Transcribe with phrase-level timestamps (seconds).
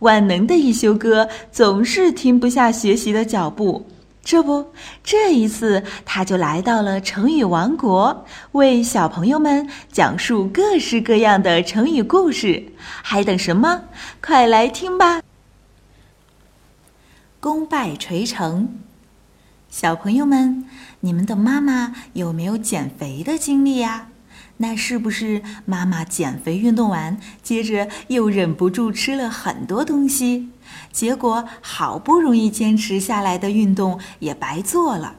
[0.00, 3.86] 万能的一休哥总是停不下学习的脚步。
[4.22, 4.66] 这不，
[5.02, 12.62] 这一次他就来到了成语王国，为小朋友们讲述各式各样的成语故事。
[13.02, 13.84] 还等什么？
[14.22, 15.22] 快来听吧！
[17.40, 18.68] 功败垂成，
[19.70, 20.66] 小朋友们，
[21.00, 24.09] 你们的妈妈有没有减肥的经历呀？
[24.62, 30.50] 那是不是妈妈减肥运动完，接着又忍不住吃了很多东西？
[30.92, 35.14] 结果好不容易坚持下来的运动也白做了，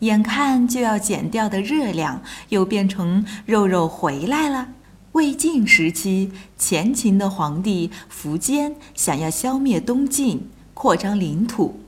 [0.00, 4.68] 眼看就要减掉的热量又变成肉肉回来了。
[5.12, 11.80] 魏晋时期，前秦的皇帝苻坚想要消灭东晋，扩张领土，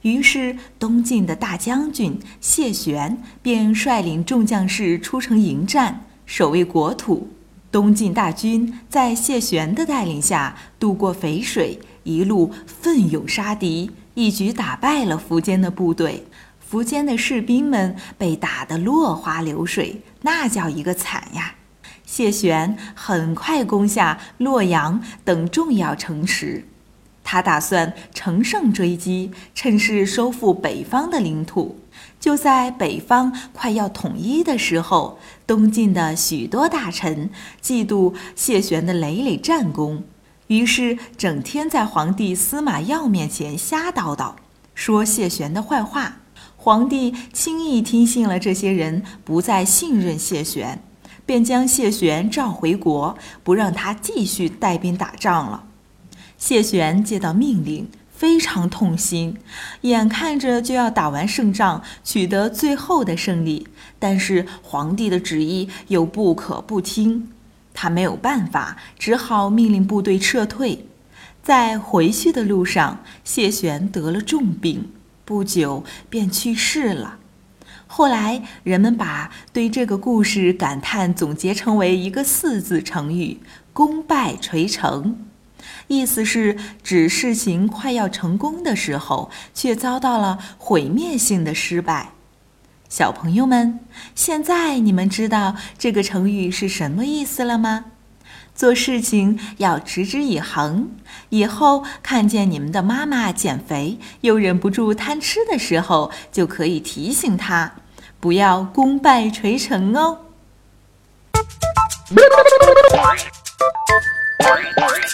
[0.00, 7.28] 于是东晋的大将军谢玄便率领众将士出城迎战，守卫国土。
[7.70, 11.78] 东晋大军在谢玄的带领下渡过淝水。
[12.04, 16.26] 一路奋勇杀敌，一举打败了苻坚的部队。
[16.70, 21.56] 苻坚的士兵们被打得落花流水，那叫一个惨呀！
[22.06, 26.66] 谢玄很快攻下洛阳等重要城池，
[27.32, 31.78] 他打算乘胜追击，趁势收复北方的领土。
[32.20, 37.30] 就在北方快要统一的时候，东晋的许多大臣
[37.62, 40.04] 嫉妒谢玄的累累战功。
[40.48, 44.34] 于是，整天在皇帝司马曜面前瞎叨叨，
[44.74, 46.18] 说谢玄的坏话。
[46.58, 50.82] 皇帝轻易听信了这些人，不再信任谢玄，
[51.24, 55.64] 便将谢玄召回国，不让他继续带兵打仗了。
[56.42, 59.36] 谢玄接到命令，非常痛心，
[59.82, 63.68] 眼看着就要打完胜仗，取得最后的胜利，
[64.00, 67.30] 但是皇帝的旨意又不可不听。
[67.72, 70.84] 他没有办法，只好命令部队撤退。
[71.44, 74.90] 在回去的路上，谢玄得了重病，
[75.24, 77.18] 不久便去世了。
[77.86, 83.38] 后来，人们把对这个故事感叹总结成为一个四字成语
[83.72, 85.24] “功败垂成”，
[85.88, 92.10] 意思是指事情快要成功的时候，却遭到了毁灭性的失败。
[92.88, 93.80] 小朋友们，
[94.14, 97.86] 现在你们知道这个成语是什么意思了吗？
[98.54, 100.90] 做事情要持之以恒，
[101.30, 107.72] 以后看见你们的妈妈减肥又忍不住贪吃的时候，就可以提醒她，
[108.20, 110.18] 不要功败垂成哦。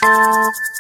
[0.01, 0.78] Thank you.